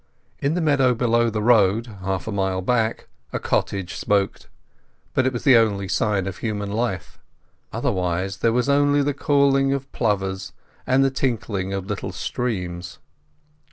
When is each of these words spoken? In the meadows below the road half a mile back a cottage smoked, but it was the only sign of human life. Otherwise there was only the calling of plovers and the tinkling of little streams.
In 0.39 0.55
the 0.55 0.61
meadows 0.61 0.97
below 0.97 1.29
the 1.29 1.43
road 1.43 1.85
half 2.01 2.25
a 2.27 2.31
mile 2.31 2.63
back 2.63 3.07
a 3.31 3.37
cottage 3.37 3.93
smoked, 3.93 4.49
but 5.13 5.27
it 5.27 5.31
was 5.31 5.43
the 5.43 5.55
only 5.57 5.87
sign 5.87 6.25
of 6.25 6.39
human 6.39 6.71
life. 6.71 7.19
Otherwise 7.71 8.37
there 8.37 8.51
was 8.51 8.67
only 8.67 9.03
the 9.03 9.13
calling 9.13 9.73
of 9.73 9.91
plovers 9.91 10.53
and 10.87 11.03
the 11.05 11.11
tinkling 11.11 11.71
of 11.71 11.85
little 11.85 12.11
streams. 12.11 12.97